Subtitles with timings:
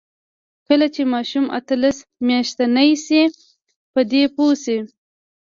[0.67, 1.97] کله چې ماشوم اتلس
[2.27, 3.23] میاشتنۍ شي،
[3.93, 4.77] په دې پوه شي.